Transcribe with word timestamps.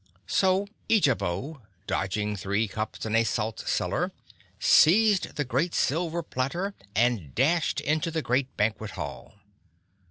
So 0.25 0.65
Eejabo, 0.89 1.61
dodging 1.85 2.35
three 2.35 2.67
cups 2.67 3.05
and 3.05 3.15
a 3.15 3.23
salt 3.23 3.59
cellar, 3.67 4.11
seized 4.59 5.35
the 5.35 5.43
great 5.45 5.75
silver 5.75 6.23
platter 6.23 6.73
and 6.95 7.35
dashed 7.35 7.79
into 7.79 8.09
the 8.09 8.23
great 8.23 8.57
banquet 8.57 8.89
hall. 8.97 9.35